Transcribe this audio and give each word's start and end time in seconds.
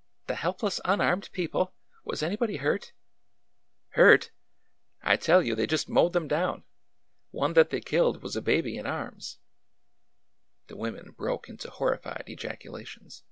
"The 0.26 0.34
helpless, 0.34 0.80
unarmed 0.84 1.30
people? 1.30 1.74
Was 2.04 2.24
anybody 2.24 2.56
hurt? 2.56 2.92
""Hurt! 3.90 4.32
I 5.00 5.16
tell 5.16 5.44
you, 5.44 5.54
they 5.54 5.68
just 5.68 5.88
mowed 5.88 6.12
them 6.12 6.26
down. 6.26 6.64
One 7.30 7.52
that 7.52 7.70
they 7.70 7.80
killed 7.80 8.20
was 8.20 8.34
a 8.34 8.42
baby 8.42 8.76
in 8.76 8.84
arms." 8.84 9.38
The 10.66 10.76
women 10.76 11.12
broke 11.12 11.48
into 11.48 11.70
horrified 11.70 12.24
ejaculations. 12.26 13.22